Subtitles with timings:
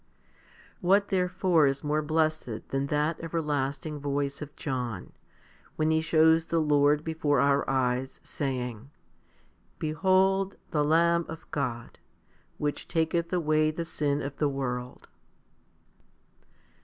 [0.79, 5.13] What therefore is more blessed than that everlasting voice of John,
[5.75, 8.89] when he shows the Lord before our eyes, saying,
[9.77, 11.99] Behold the Lamb of God,
[12.57, 15.07] which taketh away the sin of the world.